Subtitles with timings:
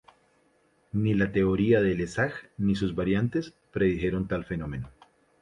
[0.93, 4.89] Ni la teoría de Le Sage ni sus variantes predijeron tal fenómeno.